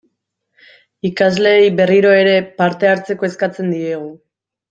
[1.09, 4.09] Ikasleei, berriro ere, parte hartzeko eskatzen diegu.